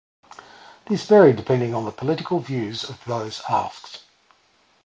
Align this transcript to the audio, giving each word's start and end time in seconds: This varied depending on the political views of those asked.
This 0.87 1.05
varied 1.05 1.35
depending 1.35 1.75
on 1.75 1.85
the 1.85 1.91
political 1.91 2.39
views 2.39 2.83
of 2.83 3.05
those 3.05 3.43
asked. 3.47 4.01